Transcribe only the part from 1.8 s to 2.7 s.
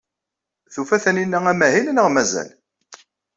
neɣ mazal?